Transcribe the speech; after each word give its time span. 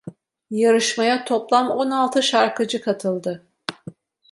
Yarışmaya 0.49 1.25
toplam 1.25 1.69
on 1.69 1.89
altı 1.91 2.23
şarkıcı 2.23 2.81
katıldı. 2.81 3.45